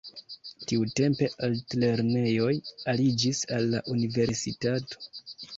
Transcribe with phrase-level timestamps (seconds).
[0.71, 2.55] Tiutempe altlernejoj
[2.95, 5.03] aliĝis al la universitato.